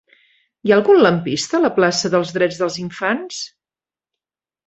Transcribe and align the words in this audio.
Hi 0.67 0.71
ha 0.71 0.75
algun 0.79 1.01
lampista 1.01 1.57
a 1.57 1.59
la 1.65 1.71
plaça 1.75 2.11
dels 2.15 2.33
Drets 2.37 2.59
dels 2.61 2.77
Infants? 2.87 3.45